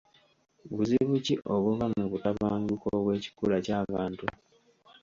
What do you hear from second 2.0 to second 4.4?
butabanguko obw'ekikula ky'abantu?